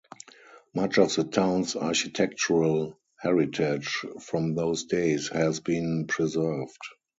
Much 0.73 0.97
of 0.97 1.13
the 1.13 1.23
town's 1.23 1.75
architectural 1.75 2.99
heritage 3.19 4.03
from 4.19 4.55
those 4.55 4.85
days 4.85 5.27
has 5.29 5.59
been 5.59 6.07
preserved. 6.07 6.81